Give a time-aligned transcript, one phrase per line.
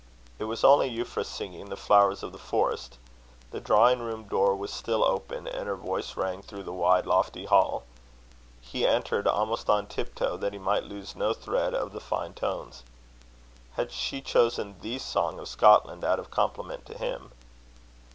[0.39, 2.97] It was only Euphra singing The Flowers of the Forest.
[3.51, 7.45] The drawing room door was still open, and her voice rang through the wide lofty
[7.45, 7.83] hall.
[8.61, 12.33] He entered almost on tip toe, that he might lose no thread of the fine
[12.33, 12.81] tones.
[13.73, 17.31] Had she chosen the song of Scotland out of compliment to him?